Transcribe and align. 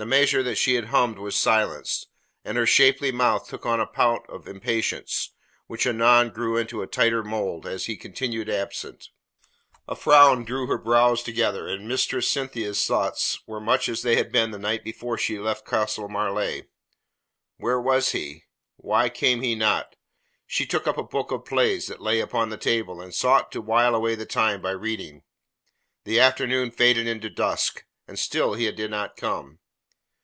The 0.00 0.06
measure 0.06 0.44
that 0.44 0.54
she 0.54 0.76
had 0.76 0.84
hummed 0.84 1.18
was 1.18 1.34
silenced, 1.36 2.06
and 2.44 2.56
her 2.56 2.66
shapely 2.66 3.10
mouth 3.10 3.48
took 3.48 3.66
on 3.66 3.80
a 3.80 3.86
pout 3.88 4.24
of 4.30 4.46
impatience, 4.46 5.32
which 5.66 5.88
anon 5.88 6.30
grew 6.30 6.56
into 6.56 6.82
a 6.82 6.86
tighter 6.86 7.24
mould, 7.24 7.66
as 7.66 7.86
he 7.86 7.96
continued 7.96 8.48
absent. 8.48 9.08
A 9.88 9.96
frown 9.96 10.44
drew 10.44 10.68
her 10.68 10.78
brows 10.78 11.24
together, 11.24 11.66
and 11.66 11.88
Mistress 11.88 12.28
Cynthia's 12.28 12.86
thoughts 12.86 13.40
were 13.44 13.58
much 13.58 13.88
as 13.88 14.02
they 14.02 14.14
had 14.14 14.30
been 14.30 14.52
the 14.52 14.56
night 14.60 14.84
before 14.84 15.18
she 15.18 15.36
left 15.36 15.66
Castle 15.66 16.08
Marleigh. 16.08 16.68
Where 17.56 17.80
was 17.80 18.12
he? 18.12 18.44
Why 18.76 19.08
came 19.08 19.40
he 19.40 19.56
not? 19.56 19.96
She 20.46 20.64
took 20.64 20.86
up 20.86 20.96
a 20.96 21.02
book 21.02 21.32
of 21.32 21.44
plays 21.44 21.88
that 21.88 22.00
lay 22.00 22.20
upon 22.20 22.50
the 22.50 22.56
table, 22.56 23.00
and 23.00 23.12
sought 23.12 23.50
to 23.50 23.60
while 23.60 23.96
away 23.96 24.14
the 24.14 24.26
time 24.26 24.62
by 24.62 24.70
reading. 24.70 25.24
The 26.04 26.20
afternoon 26.20 26.70
faded 26.70 27.08
into 27.08 27.28
dusk, 27.28 27.84
and 28.06 28.16
still 28.16 28.54
he 28.54 28.70
did 28.70 28.92
not 28.92 29.16
come. 29.16 29.58